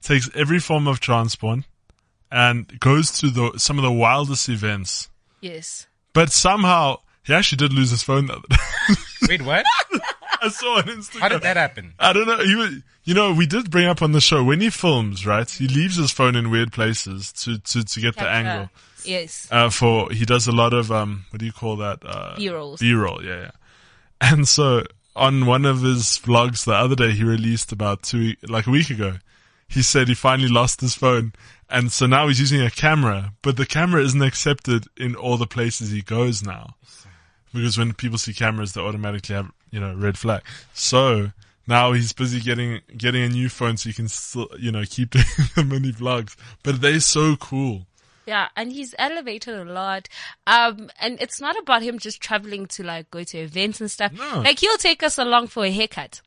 [0.00, 1.60] takes every form of transport
[2.34, 5.08] and goes to the, some of the wildest events.
[5.40, 5.86] Yes.
[6.12, 8.56] But somehow, he actually did lose his phone the other day.
[9.28, 9.64] Wait, what?
[10.42, 11.20] I saw on Instagram.
[11.20, 11.94] How did that happen?
[11.96, 12.44] I don't know.
[12.44, 12.70] He was,
[13.04, 15.48] you know, we did bring up on the show when he films, right?
[15.48, 18.68] He leaves his phone in weird places to, to, to get the angle.
[19.04, 19.46] Yes.
[19.52, 22.00] Uh, for, he does a lot of, um, what do you call that?
[22.04, 22.80] Uh, B-rolls.
[22.80, 23.50] B-roll, yeah, yeah.
[24.20, 24.82] And so
[25.14, 28.90] on one of his vlogs the other day, he released about two, like a week
[28.90, 29.18] ago,
[29.68, 31.32] he said he finally lost his phone.
[31.68, 35.46] And so now he's using a camera, but the camera isn't accepted in all the
[35.46, 36.76] places he goes now.
[37.52, 40.42] Because when people see cameras, they automatically have, you know, red flag.
[40.72, 41.32] So
[41.66, 45.10] now he's busy getting, getting a new phone so he can still, you know, keep
[45.10, 45.24] doing
[45.56, 46.36] the mini vlogs.
[46.62, 47.86] But they're so cool.
[48.26, 50.08] Yeah, and he's elevated a lot.
[50.46, 54.12] Um, and it's not about him just traveling to like go to events and stuff.
[54.12, 54.40] No.
[54.40, 56.22] Like he'll take us along for a haircut.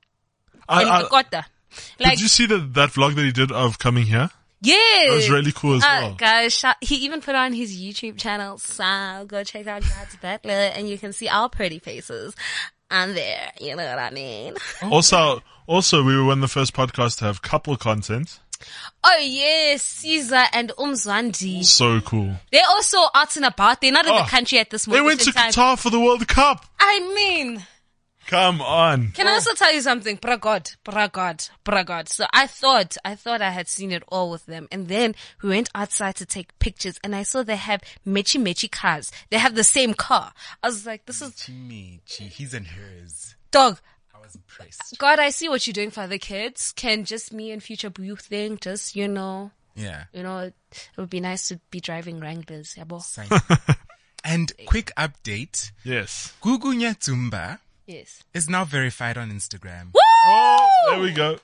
[0.70, 1.50] I, I, got that.
[2.00, 4.30] Like, did you see that, that vlog that he did of coming here?
[4.62, 4.76] Yeah.
[5.08, 6.14] That was really cool as Uh, well.
[6.16, 10.88] guys, he even put on his YouTube channel, so go check out God's Butler and
[10.90, 12.36] you can see our pretty faces
[12.92, 13.52] on there.
[13.60, 14.56] You know what I mean?
[14.84, 18.40] Also, also, we were one of the first podcasts to have couple content.
[19.04, 21.64] Oh yes, Caesar and Umzwandi.
[21.64, 22.38] So cool.
[22.52, 23.82] They're also out and about.
[23.82, 25.04] They're not in Oh, the country at this moment.
[25.04, 25.52] They went to time.
[25.52, 26.66] Qatar for the World Cup.
[26.80, 27.64] I mean,
[28.28, 29.12] Come on.
[29.12, 30.18] Can I also tell you something?
[30.18, 32.10] Bragod, bragod, bragod.
[32.10, 34.68] So I thought, I thought I had seen it all with them.
[34.70, 38.70] And then we went outside to take pictures and I saw they have mechi mechi
[38.70, 39.12] cars.
[39.30, 40.34] They have the same car.
[40.62, 43.36] I was like, this is Me, gee, he's and hers.
[43.50, 43.80] dog.
[44.14, 44.98] I was impressed.
[44.98, 46.74] God, I see what you're doing for the kids.
[46.74, 50.04] Can just me and future Boo thing, just, you know, Yeah.
[50.12, 52.76] you know, it, it would be nice to be driving Wranglers.
[52.78, 53.02] yabo.
[53.02, 53.30] Sign.
[54.26, 55.72] and quick update.
[55.86, 56.34] Yes.
[56.42, 58.22] Gugu Nyatumba Yes.
[58.34, 59.94] is now verified on Instagram.
[59.94, 60.00] Woo!
[60.28, 61.40] Oh, there we go.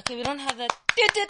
[0.00, 0.70] Okay, we don't have that.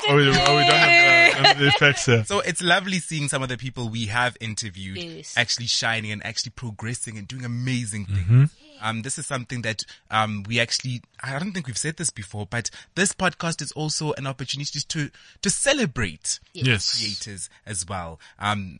[0.06, 0.44] Oh, we, oh, we don't
[0.76, 2.22] have the, the effects here.
[2.24, 5.34] So it's lovely seeing some of the people we have interviewed Yes.
[5.38, 8.50] actually shining and actually progressing and doing amazing things.
[8.82, 12.46] Um, this is something that um, we actually, I don't think we've said this before,
[12.46, 16.98] but this podcast is also an opportunity to, to celebrate Yes.
[16.98, 18.20] creators as well.
[18.38, 18.78] Um,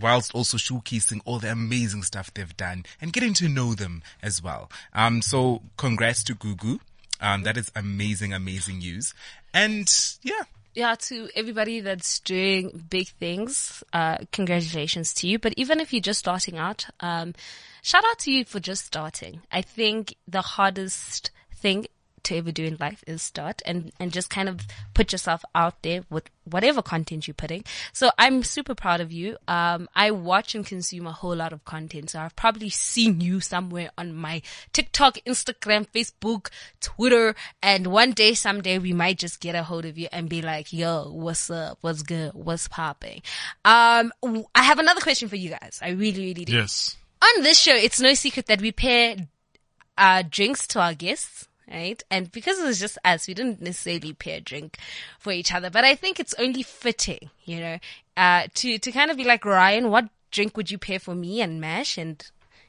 [0.00, 4.42] whilst also showcasing all the amazing stuff they've done and getting to know them as
[4.42, 4.70] well.
[4.92, 6.80] Um, so congrats to Gugu.
[7.20, 9.14] Um, that is amazing, amazing news.
[9.52, 9.88] And
[10.22, 10.42] yeah,
[10.74, 15.38] yeah, to everybody that's doing big things, uh, congratulations to you.
[15.38, 17.34] But even if you're just starting out, um,
[17.82, 19.42] shout out to you for just starting.
[19.52, 21.86] I think the hardest thing
[22.24, 24.60] to ever do in life is start and, and just kind of
[24.94, 27.64] put yourself out there with whatever content you're putting.
[27.92, 29.36] So I'm super proud of you.
[29.48, 32.10] Um, I watch and consume a whole lot of content.
[32.10, 36.48] So I've probably seen you somewhere on my TikTok, Instagram, Facebook,
[36.80, 37.34] Twitter.
[37.62, 40.72] And one day, someday we might just get a hold of you and be like,
[40.72, 41.78] yo, what's up?
[41.80, 42.32] What's good?
[42.34, 43.22] What's popping?
[43.64, 44.12] Um,
[44.54, 45.78] I have another question for you guys.
[45.82, 46.96] I really, really do Yes.
[47.22, 49.16] on this show, it's no secret that we pair
[49.96, 51.48] uh, drinks to our guests.
[51.70, 52.02] Right?
[52.10, 54.78] And because it was just us, we didn't necessarily pair a drink
[55.18, 55.70] for each other.
[55.70, 57.78] But I think it's only fitting, you know,
[58.16, 61.40] uh, to, to kind of be like, Ryan, what drink would you pair for me
[61.40, 62.24] and Mash and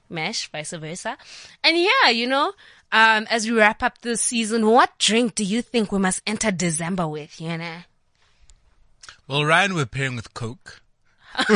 [0.10, 1.18] Mash, vice versa?
[1.64, 2.54] And yeah, you know,
[2.92, 6.52] um, as we wrap up this season, what drink do you think we must enter
[6.52, 7.78] December with, you know?
[9.28, 10.82] Well, Ryan, we're pairing with Coke.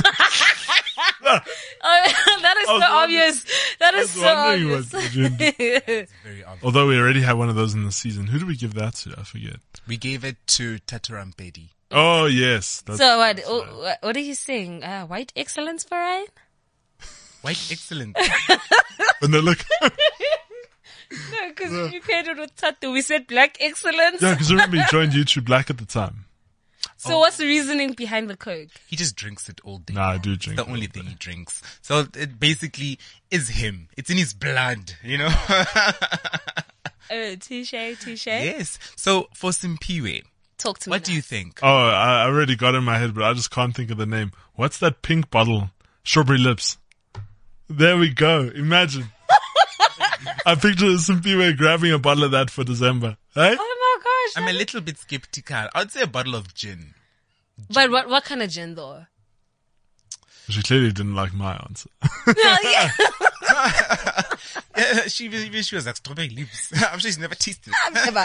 [1.02, 1.40] Oh,
[2.42, 3.44] that is so obvious.
[3.80, 4.94] That I is was so obvious.
[4.94, 6.10] what you did.
[6.24, 6.64] Very obvious.
[6.64, 8.28] Although we already had one of those in the season.
[8.28, 9.16] Who did we give that to?
[9.18, 9.58] I forget.
[9.88, 11.70] We gave it to Tataram Bedi.
[11.92, 12.82] Oh yes.
[12.86, 13.40] That's, So what?
[13.48, 14.84] oh, what- What are you saying?
[14.84, 16.26] Uh, white excellence for Ryan?
[17.42, 18.18] White excellence.
[19.22, 19.60] and they look.
[19.82, 22.92] No, because we paired it with Tatu.
[22.92, 24.22] We said black excellence.
[24.22, 26.26] yeah, because remember he joined YouTube Black at the time.
[27.00, 27.20] So oh.
[27.20, 28.68] what's the reasoning behind the Coke?
[28.88, 29.94] he just drinks it all day.
[29.94, 30.58] Nah, I do drink.
[30.58, 31.62] the only thing he drinks.
[31.82, 33.00] So it basically
[33.32, 33.88] is him.
[33.96, 35.30] It's in his blood, you know?
[37.12, 38.28] Oh, touche, touche.
[38.28, 38.78] yes.
[38.96, 40.22] So for Simphiwe,
[40.60, 40.92] Talk to me.
[40.92, 41.60] what do you think?
[41.64, 43.98] Oh, I I already got it in my head, but I just can't think of
[43.98, 44.32] the name.
[44.54, 45.72] What's that pink bottle?
[46.04, 46.78] Strawberry lips.
[47.68, 48.52] There we go.
[48.54, 49.06] Imagine.
[50.46, 53.18] I picture Simphiwe grabbing a bottle of that for December.
[53.34, 53.56] Hey?
[53.60, 53.76] Oh,
[54.26, 54.44] My gosh.
[54.44, 55.68] I'm a little bit skeptical.
[55.76, 56.94] I'd say a bottle of gin.
[57.74, 59.06] but what what kind of gin though?
[60.50, 61.90] She clearly didn't like my answer.
[62.28, 62.92] No, yeah.
[64.78, 66.72] Yeah, she, even she was like, strawberry lips.
[66.76, 67.76] I'm sure she's never tasted it.
[67.86, 68.20] I've never.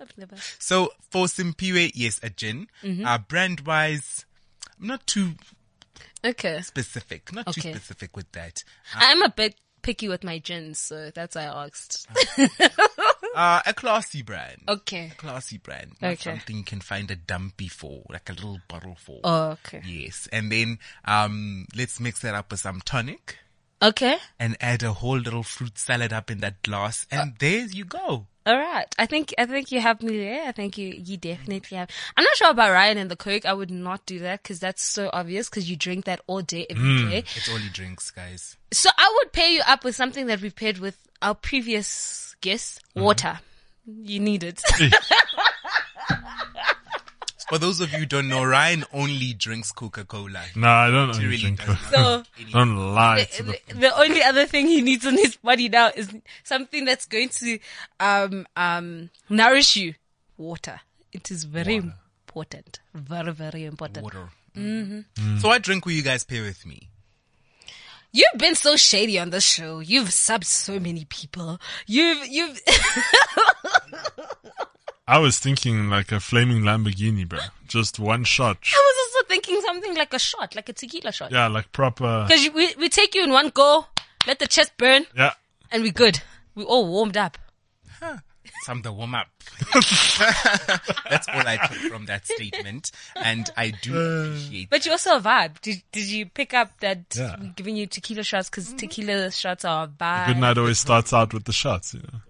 [0.00, 0.36] I've never.
[0.58, 2.66] So for Simphiwe, yes, a gin.
[2.82, 3.06] Mm-hmm.
[3.06, 4.26] Uh, brand wise,
[4.78, 5.32] I'm not too
[6.24, 6.60] Okay.
[6.60, 7.32] specific.
[7.32, 7.72] Not too Okay.
[7.72, 8.62] specific with that.
[8.94, 12.06] I'm a bit picky with my gins, so that's why I asked.
[13.34, 14.60] Uh, a classy brand.
[14.68, 15.12] Okay.
[15.16, 15.92] Classy brand.
[16.02, 16.30] Not Okay.
[16.30, 19.20] something you can find a dumpy for, like a little bottle for.
[19.22, 19.82] Oh, okay.
[19.86, 20.28] Yes.
[20.32, 23.38] And then, um, let's mix that up with some tonic
[23.80, 24.16] Okay.
[24.38, 27.06] and add a whole little fruit salad up in that glass.
[27.10, 28.26] And there you go.
[28.50, 28.92] All right.
[28.98, 30.48] I think I think you have me there.
[30.48, 31.88] I think you you definitely have.
[32.16, 33.46] I'm not sure about Ryan and the Coke.
[33.46, 36.66] I would not do that because that's so obvious because you drink that all day
[36.68, 37.18] every mm, day.
[37.36, 38.56] It's all he drinks, guys.
[38.72, 42.82] So I would pair you up with something that we paired with our previous guest,
[42.96, 43.04] mm-hmm.
[43.04, 43.38] water.
[43.86, 44.60] You need it.
[47.50, 50.40] For those of you who don't know, Ryan only drinks Coca-Cola.
[50.54, 51.92] No, I don't He only really drink does Coke.
[51.92, 53.58] so Don't lie to the.
[53.66, 57.28] the, the only other thing he needs on his body now is something that's going
[57.30, 57.58] to
[57.98, 59.94] um um nourish you.
[60.38, 60.80] Water.
[61.12, 62.78] It is very important.
[62.94, 64.04] Very very important.
[64.04, 64.28] Water.
[64.56, 65.38] Mm-hmm.
[65.38, 66.88] So what drink will you guys pair with me?
[68.12, 69.80] You've been so shady on the show.
[69.80, 71.58] You've subbed so many people.
[71.88, 72.60] You've you've
[75.10, 77.40] I was thinking like a flaming Lamborghini, bro.
[77.66, 78.58] Just one shot.
[78.64, 81.32] I was also thinking something like a shot, like a tequila shot.
[81.32, 82.26] Yeah, like proper.
[82.28, 83.86] Because we we take you in one go,
[84.26, 85.32] let the chest burn, Yeah.
[85.72, 86.20] and we good.
[86.54, 87.38] We all warmed up.
[88.64, 89.26] Some the warm up.
[91.10, 94.68] That's all I took from that statement, and I do appreciate.
[94.70, 95.60] But you also a vibe.
[95.62, 97.36] Did did you pick up that Yeah.
[97.40, 100.26] we're giving you tequila shots because tequila shots are a vibe?
[100.28, 102.20] Good night always starts out with the shots, you know.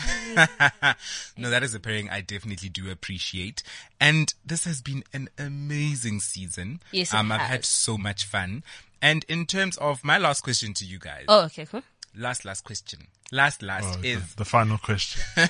[1.36, 3.62] no, that is a pairing I definitely do appreciate,
[4.00, 6.80] and this has been an amazing season.
[6.92, 7.48] Yes, it um, I've has.
[7.50, 8.62] had so much fun.
[9.02, 11.82] And in terms of my last question to you guys, Oh, okay, cool.
[12.16, 15.22] last last question, last last Oh, is the, the final question.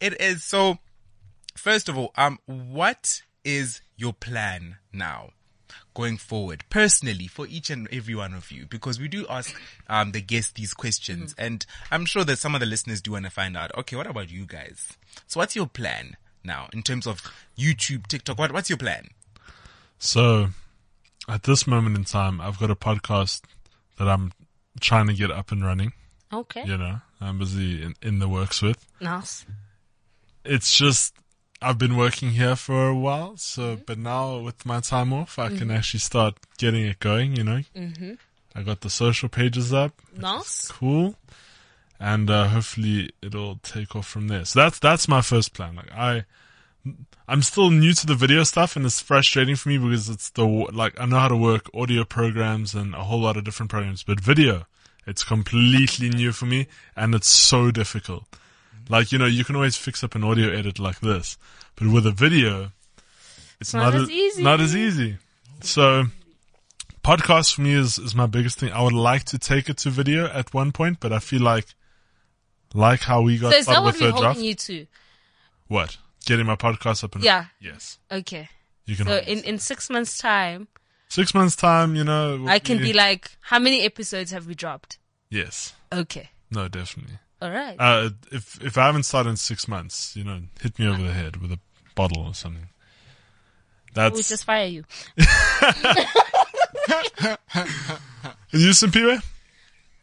[0.00, 0.78] It is so.
[1.56, 5.30] First of all, um, what is your plan now,
[5.96, 8.66] going forward, personally, for each and every one of you?
[8.66, 12.60] Because we do ask um the guests these questions, and I'm sure that some of
[12.60, 13.74] the listeners do want to find out.
[13.78, 14.98] Okay, what about you guys?
[15.26, 17.22] So, what's your plan now in terms of
[17.58, 18.38] YouTube, TikTok?
[18.38, 19.08] What What's your plan?
[19.98, 20.48] So,
[21.28, 23.40] at this moment in time, I've got a podcast
[23.98, 24.32] that I'm
[24.80, 25.94] trying to get up and running.
[26.30, 26.64] Okay.
[26.64, 28.84] You know, I'm busy in, in the works with.
[29.00, 29.46] Nice.
[30.44, 31.14] It's just
[31.62, 35.48] I've been working here for a while, so but now with my time off, I
[35.48, 37.36] can actually start getting it going.
[37.36, 38.14] You know, mm-hmm.
[38.54, 39.92] I got the social pages up.
[40.14, 40.68] Nice.
[40.68, 41.16] cool
[41.98, 45.90] and uh, hopefully it'll take off from there so that's that's my first plan like
[45.92, 46.24] i
[47.28, 50.44] i'm still new to the video stuff and it's frustrating for me because it's the
[50.44, 54.02] like i know how to work audio programs and a whole lot of different programs
[54.02, 54.66] but video
[55.06, 58.24] it's completely new for me and it's so difficult
[58.88, 61.36] like you know you can always fix up an audio edit like this
[61.74, 62.72] but with a video
[63.60, 64.42] it's not not, as easy.
[64.42, 65.16] not as easy
[65.60, 66.04] so
[67.06, 68.72] podcast for me is, is my biggest thing.
[68.72, 71.66] I would like to take it to video at one point, but I feel like,
[72.74, 74.86] like how we got So is that started what with we're holding you to?
[75.68, 75.96] What?
[76.24, 77.46] Getting my podcast up and Yeah.
[77.60, 77.98] Yes.
[78.10, 78.48] Okay.
[78.86, 79.06] You can.
[79.06, 80.66] So in, in six months time,
[81.08, 82.44] six months time, you know.
[82.48, 84.98] I can be like, how many episodes have we dropped?
[85.30, 85.74] Yes.
[85.92, 86.30] Okay.
[86.50, 87.18] No, definitely.
[87.42, 87.76] All right.
[87.78, 91.12] Uh, if if I haven't started in six months, you know, hit me over the
[91.12, 91.58] head with a
[91.94, 92.68] bottle or something.
[94.12, 94.84] we'll just fire you.
[97.26, 97.38] and
[98.52, 99.22] you Simphiwe?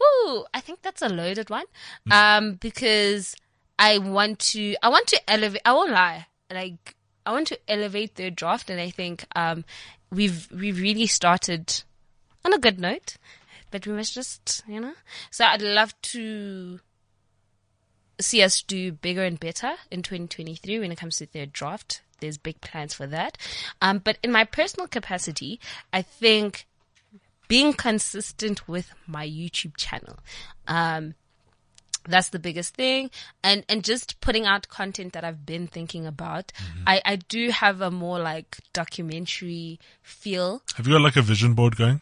[0.02, 1.66] Ooh, I think that's a loaded one.
[2.12, 3.36] Um, because
[3.78, 6.28] I want to, I want to elevate, I won't lie.
[6.52, 9.64] Like, I want to elevate the draft and I think, um,
[10.12, 11.84] we've, we've really started
[12.44, 13.16] on a good note,
[13.72, 14.94] but we must just, you know,
[15.32, 16.80] so I'd love to
[18.20, 22.02] see us do bigger and better in 2023 when it comes to their draft.
[22.20, 23.38] There's big plans for that.
[23.82, 25.60] Um, but in my personal capacity,
[25.92, 26.66] I think
[27.48, 30.20] being consistent with my YouTube channel.
[30.68, 31.16] Um,
[32.08, 33.12] that's the biggest thing.
[33.44, 36.52] And, and just putting out content that I've been thinking about.
[36.88, 40.62] I, I do have a more like documentary feel.
[40.76, 42.02] Have you got like a vision board going?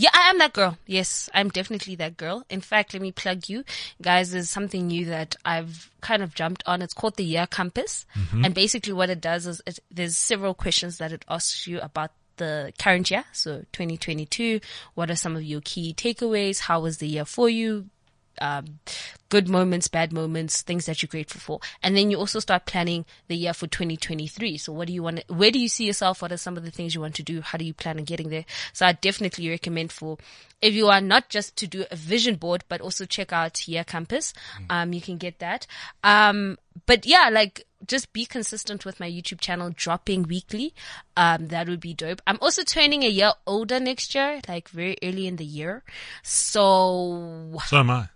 [0.00, 0.78] Yeah, I am that girl.
[0.86, 2.46] Yes, I'm definitely that girl.
[2.48, 3.64] In fact, let me plug you
[4.00, 4.30] guys.
[4.30, 6.80] There's something new that I've kind of jumped on.
[6.80, 8.06] It's called the Year Compass.
[8.16, 8.46] Mm-hmm.
[8.46, 12.12] And basically what it does is it, there's several questions that it asks you about
[12.38, 13.24] the current year.
[13.32, 14.60] So 2022.
[14.94, 16.60] What are some of your key takeaways?
[16.60, 17.90] How was the year for you?
[18.40, 18.80] Um,
[19.28, 21.60] good moments, bad moments, things that you're grateful for.
[21.82, 24.58] And then you also start planning the year for 2023.
[24.58, 26.20] So what do you want to, where do you see yourself?
[26.20, 27.40] What are some of the things you want to do?
[27.40, 28.44] How do you plan on getting there?
[28.72, 30.18] So I definitely recommend for
[30.60, 33.84] if you are not just to do a vision board, but also check out Year
[33.84, 34.34] Compass.
[34.68, 35.66] Um, you can get that.
[36.04, 40.74] Um, but yeah, like just be consistent with my YouTube channel, dropping weekly.
[41.16, 42.20] Um, that would be dope.
[42.26, 45.82] I'm also turning a year older next year, like very early in the year.
[46.22, 48.08] So So am I.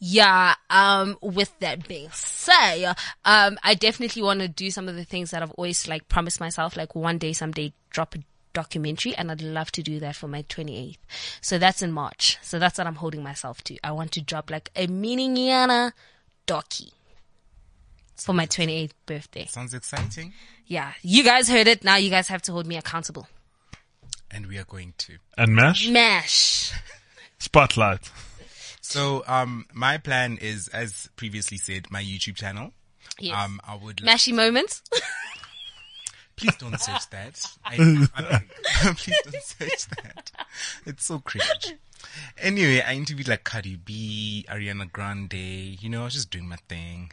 [0.00, 2.94] yeah, um, with that being said,
[3.26, 6.40] um, I definitely want to do some of the things that I've always like promised
[6.40, 8.18] myself, like one day, someday drop a
[8.54, 10.96] documentary and I'd love to do that for my 28th.
[11.42, 12.38] So that's in March.
[12.40, 13.76] So that's what I'm holding myself to.
[13.84, 15.28] I want to drop like a mini
[16.46, 16.90] docu
[18.16, 19.46] for my 28th birthday.
[19.46, 20.32] Sounds exciting.
[20.66, 20.92] Yeah.
[21.02, 21.84] You guys heard it.
[21.84, 23.28] Now you guys have to hold me accountable.
[24.30, 25.18] And we are going to.
[25.36, 25.88] And Mash?
[25.88, 26.72] Mash.
[27.38, 28.10] Spotlight.
[28.80, 32.72] So, um, my plan is, as previously said, my YouTube channel.
[33.18, 33.36] Yes.
[33.36, 33.98] Um, I would.
[33.98, 34.82] Mashy moments.
[36.36, 37.44] Please don't search that.
[37.66, 38.22] I, I
[38.84, 40.30] don't, please don't search that.
[40.86, 41.74] It's so cringe.
[42.38, 45.34] Anyway, I interviewed like Cardi B, Ariana Grande,
[45.82, 47.12] you know, I was just doing my thing.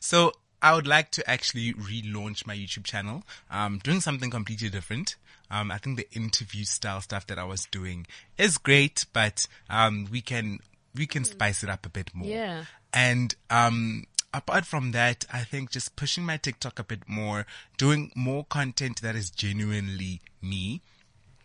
[0.00, 5.14] so I would like to actually relaunch my YouTube channel, um, doing something completely different.
[5.50, 8.06] Um, I think the interview style stuff that I was doing
[8.36, 10.58] is great, but, um, we can,
[10.94, 12.28] we can spice it up a bit more.
[12.28, 12.64] Yeah.
[12.92, 18.12] And um, apart from that, I think just pushing my TikTok a bit more, doing
[18.14, 20.82] more content that is genuinely me.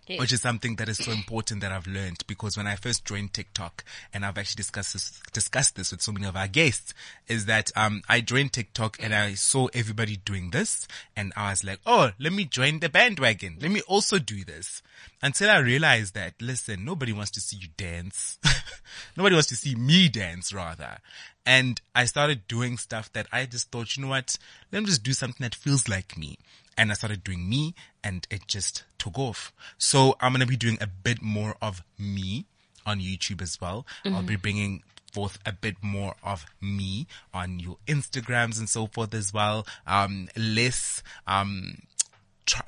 [0.07, 0.19] Yes.
[0.19, 3.33] Which is something that is so important that I've learned because when I first joined
[3.33, 6.93] TikTok and I've actually discussed this, discussed this with so many of our guests
[7.27, 11.63] is that, um, I joined TikTok and I saw everybody doing this and I was
[11.63, 13.57] like, oh, let me join the bandwagon.
[13.61, 14.81] Let me also do this
[15.21, 18.37] until I realized that, listen, nobody wants to see you dance.
[19.17, 20.97] nobody wants to see me dance rather.
[21.45, 24.37] And I started doing stuff that I just thought, you know what?
[24.71, 26.37] Let me just do something that feels like me.
[26.77, 29.51] And I started doing me and it just took off.
[29.77, 32.45] So I'm going to be doing a bit more of me
[32.85, 33.85] on YouTube as well.
[34.05, 39.13] I'll be bringing forth a bit more of me on your Instagrams and so forth
[39.13, 39.67] as well.
[39.85, 41.83] Um, less, um,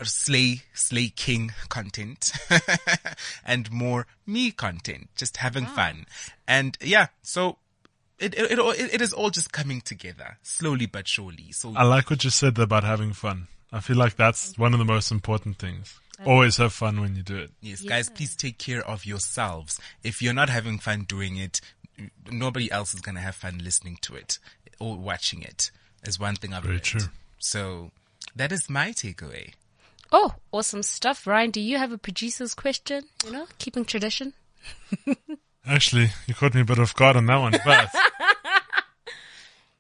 [0.03, 2.31] slay slay king content
[3.45, 6.05] and more me content just having fun
[6.47, 7.57] and yeah so
[8.19, 11.84] it, it it it it is all just coming together slowly but surely so I
[11.84, 13.47] like what you said about having fun.
[13.71, 15.99] I feel like that's one of the most important things.
[16.25, 17.51] Always have fun when you do it.
[17.62, 21.60] yes guys please take care of yourselves if you're not having fun doing it
[22.32, 24.39] nobody else is going to have fun listening to it
[24.80, 25.71] or watching it
[26.04, 27.01] is one thing i've Very learned true.
[27.39, 27.91] so
[28.36, 29.54] that is my takeaway
[30.12, 31.25] Oh, awesome stuff.
[31.28, 33.06] Ryan, do you have a producer's question?
[33.25, 34.34] You know, keeping tradition.
[35.67, 37.89] Actually, you caught me a bit off guard on that one, but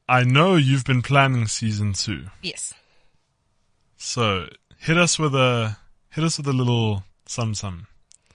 [0.07, 2.25] I know you've been planning season two.
[2.41, 2.73] Yes.
[3.97, 5.77] So hit us with a
[6.11, 7.87] hit us with a little sum sum.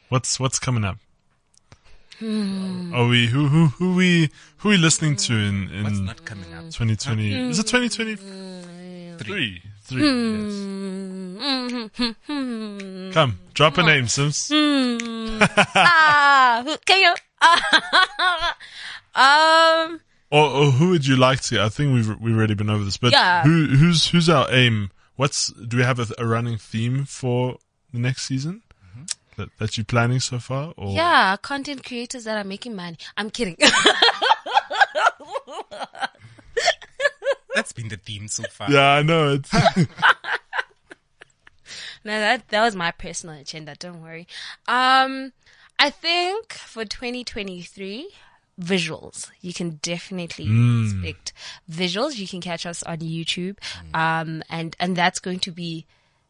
[0.08, 0.98] What's what's coming up?
[2.20, 6.52] Are we who who who we who we listening to in what's in not coming
[6.52, 7.50] up 2020?
[7.50, 9.16] Is it 2023?
[9.18, 9.62] Three.
[9.82, 10.02] Three.
[10.02, 10.66] Yes.
[13.14, 14.50] Come, drop a name, Sims.
[14.52, 17.14] ah, who, can you?
[19.20, 21.60] um, Or, or who would you like to?
[21.60, 23.42] I think we've we've already been over this, but Yeah.
[23.42, 24.90] who who's who's our aim?
[25.16, 27.58] What's do we have a, a running theme for
[27.92, 28.62] the next season
[29.36, 30.72] that that you're planning so far?
[30.76, 32.96] Or yeah, content creators that are making money.
[33.16, 33.56] I'm kidding.
[37.54, 38.70] That's been the theme so far.
[38.70, 39.32] Yeah, I know.
[39.34, 39.52] It's
[42.02, 43.74] No, that that was my personal agenda.
[43.78, 44.26] Don't worry.
[44.66, 45.32] Um,
[45.78, 48.08] I think for 2023,
[48.60, 49.30] visuals.
[49.40, 50.44] You can definitely
[50.84, 51.32] expect
[51.70, 52.16] visuals.
[52.18, 53.56] You can catch us on YouTube,
[53.94, 55.86] um, and and that's going to be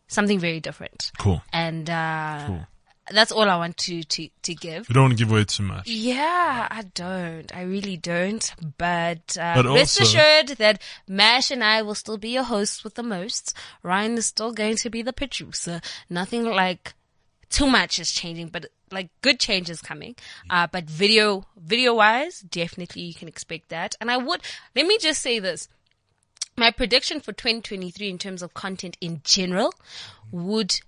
[0.09, 1.11] something very different.
[1.19, 1.43] cool.
[1.53, 2.67] And uh, Cool.
[3.13, 4.89] that's all I want to to to give.
[4.89, 5.89] You don't want to give away too much.
[5.89, 7.55] Yeah, I don't.
[7.55, 8.45] I really don't.
[8.79, 12.85] But, uh, But rest also- assured that Mash and I will still be your hosts
[12.85, 13.55] with the most.
[13.83, 15.81] Ryan is still going to be the producer.
[16.09, 16.95] Nothing like
[17.51, 20.17] too much is changing, but like good changes coming.
[20.49, 23.97] Uh, but video, video wise, definitely you can expect that.
[24.01, 24.41] And I would,
[24.75, 25.69] let me just say this.
[26.57, 29.73] My prediction for 2023 in terms of content in general
[30.31, 30.81] would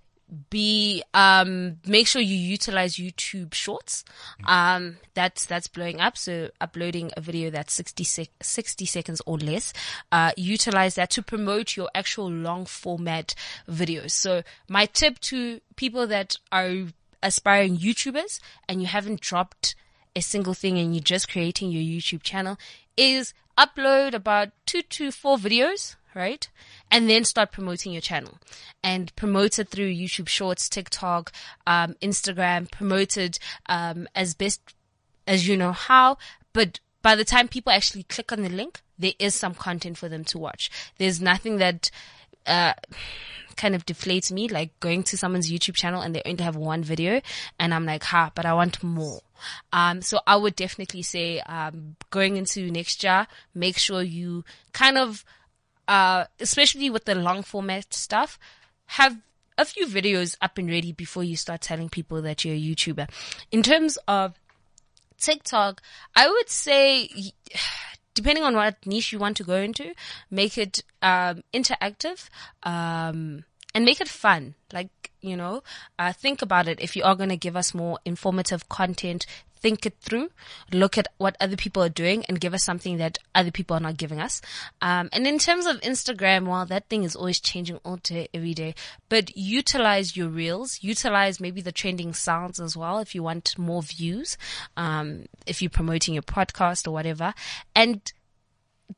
[0.50, 4.04] be um make sure you utilize YouTube Shorts.
[4.46, 6.16] Um that's that's blowing up.
[6.16, 9.72] So uploading a video that's 60 sec- 60 seconds or less.
[10.10, 13.34] Uh utilize that to promote your actual long format
[13.68, 14.12] videos.
[14.12, 16.86] So my tip to people that are
[17.22, 19.74] aspiring YouTubers and you haven't dropped
[20.14, 22.58] a single thing and you're just creating your YouTube channel
[22.96, 26.48] is upload about two to four videos, right?
[26.90, 28.38] And then start promoting your channel
[28.82, 31.32] and promote it through YouTube Shorts, TikTok,
[31.66, 34.60] um, Instagram, promote it, um, as best
[35.26, 36.18] as you know how.
[36.52, 40.08] But by the time people actually click on the link, there is some content for
[40.08, 40.70] them to watch.
[40.98, 41.90] There's nothing that,
[42.46, 42.74] uh,
[43.56, 46.82] kind of deflates me, like going to someone's YouTube channel and they only have one
[46.82, 47.20] video
[47.58, 49.20] and I'm like, ha, but I want more.
[49.72, 54.98] Um, so I would definitely say, um, going into next year, make sure you kind
[54.98, 55.24] of,
[55.88, 58.38] uh, especially with the long format stuff,
[58.86, 59.18] have
[59.58, 63.08] a few videos up and ready before you start telling people that you're a YouTuber.
[63.50, 64.38] In terms of
[65.18, 65.82] TikTok,
[66.16, 67.08] I would say,
[68.14, 69.94] depending on what niche you want to go into,
[70.30, 72.28] make it um, interactive
[72.62, 73.44] um,
[73.74, 74.54] and make it fun.
[74.72, 75.62] Like you know,
[75.98, 76.80] uh, think about it.
[76.80, 79.24] If you are going to give us more informative content,
[79.62, 80.30] think it through,
[80.72, 83.80] look at what other people are doing, and give us something that other people are
[83.80, 84.42] not giving us.
[84.80, 88.54] Um, and in terms of Instagram, well, that thing is always changing all day, every
[88.54, 88.74] day.
[89.08, 93.82] But utilize your reels, utilize maybe the trending sounds as well if you want more
[93.82, 94.36] views.
[94.76, 97.34] Um, if you're promoting your podcast or whatever,
[97.74, 98.12] and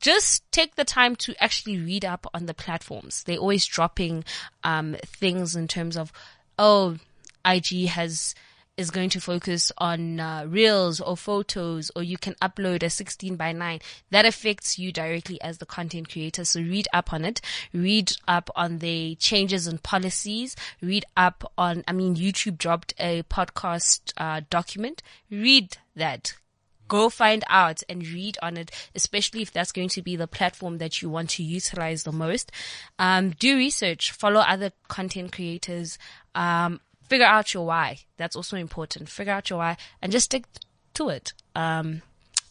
[0.00, 3.22] just take the time to actually read up on the platforms.
[3.22, 4.24] They're always dropping
[4.62, 6.12] um, things in terms of,
[6.58, 6.96] oh,
[7.44, 8.34] IG has
[8.76, 13.36] is going to focus on uh, reels or photos, or you can upload a 16
[13.36, 13.80] by 9.
[14.10, 16.44] That affects you directly as the content creator.
[16.44, 17.40] So read up on it.
[17.72, 20.56] Read up on the changes in policies.
[20.80, 25.02] Read up on, I mean, YouTube dropped a podcast uh, document.
[25.30, 26.34] Read that
[26.86, 30.78] go find out and read on it, especially if that's going to be the platform
[30.78, 32.52] that you want to utilize the most.
[32.98, 35.98] Um, do research, follow other content creators,
[36.34, 37.98] um, figure out your why.
[38.16, 39.08] That's also important.
[39.08, 40.44] Figure out your why and just stick
[40.94, 41.32] to it.
[41.54, 42.02] Um,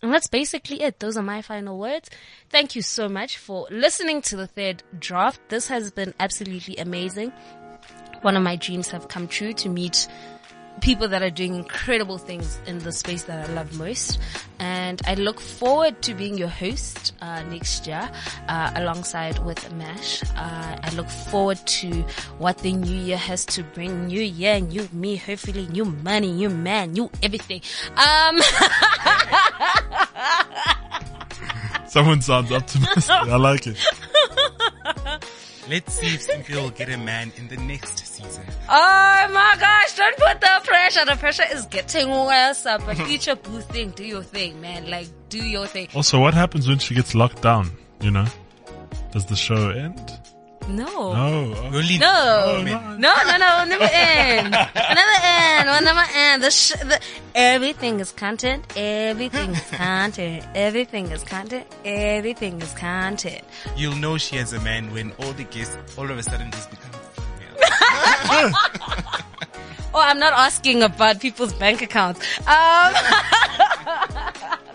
[0.01, 0.99] and that's basically it.
[0.99, 2.09] Those are my final words.
[2.49, 5.39] Thank you so much for listening to the third draft.
[5.47, 7.31] This has been absolutely amazing.
[8.21, 10.07] One of my dreams have come true to meet
[10.84, 14.19] people that are doing incredible things in the space that I love most.
[14.59, 18.11] And I look forward to being your host uh, next year
[18.49, 20.21] uh, alongside with Mash.
[20.36, 21.88] Uh, I look forward to
[22.38, 24.07] what the new year has to bring.
[24.07, 27.61] New year, new me, hopefully new money, new man, new everything.
[27.95, 28.41] Um,
[31.88, 33.09] Someone sounds optimistic.
[33.09, 33.77] I like it.
[35.70, 38.43] Let's see if Simphiwe will get a man in the next season.
[38.70, 41.05] oh my gosh, don't put the pressure.
[41.05, 42.66] The pressure is getting worse.
[42.66, 44.89] Uh, but future boosting, do your thing, man.
[44.89, 45.88] Like, do your thing.
[45.95, 47.72] Also, what happens when she gets locked down?
[48.01, 48.26] You know,
[49.11, 50.20] does the show end?
[50.68, 51.14] No.
[51.14, 51.55] No.
[51.74, 54.51] Only No, no, no, no, never end.
[54.76, 55.22] Never
[55.76, 55.86] end.
[55.86, 56.43] Will never end.
[56.43, 56.99] The, sh- the
[57.36, 58.65] everything is content.
[58.76, 60.45] Everything is content.
[60.55, 61.67] Everything is content.
[61.86, 63.43] Everything is content.
[63.76, 66.69] You'll know she has a man when all the guests all of a sudden just
[66.69, 68.53] become female.
[69.95, 72.19] Oh, I'm not asking about people's bank accounts.
[72.47, 72.93] Um,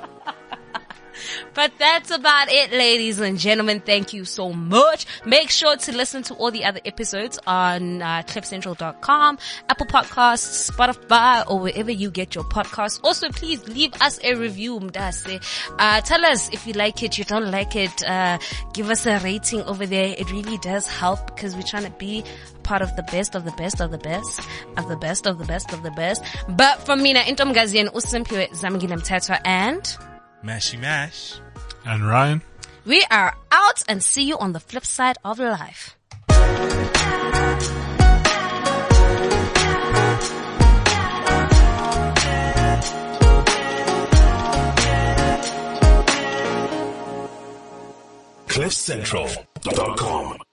[1.59, 3.81] but that's about it, ladies and gentlemen.
[3.81, 5.07] Thank you so much.
[5.27, 9.39] Make sure to listen to all the other episodes on uh, cliffcentral.com,
[9.69, 13.01] Apple Podcasts, Spotify, or wherever you get your podcasts.
[13.03, 15.43] Also, please leave us a review, Mdase.
[15.81, 18.05] Uh, tell us if you like it, you don't like it.
[18.05, 18.39] Uh,
[18.73, 20.15] give us a rating over there.
[20.17, 22.23] It really does help because we're trying to be
[22.63, 24.41] part of the best of the best of the best
[24.77, 26.23] of the best of the best of the best.
[26.51, 29.83] But from Mina, Intom Gazian, Usimphiwe Zamgina Mtetwa, and
[30.45, 31.41] Mashy Mash.
[31.89, 32.43] And Ryan.
[32.85, 35.97] We are out and see you on the flip side of life.
[48.49, 50.48] CliffCentral.com